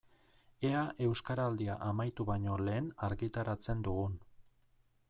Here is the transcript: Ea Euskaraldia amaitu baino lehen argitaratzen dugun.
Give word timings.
Ea 0.69 0.79
Euskaraldia 1.07 1.75
amaitu 1.89 2.27
baino 2.31 2.57
lehen 2.65 2.89
argitaratzen 3.11 3.87
dugun. 3.91 4.19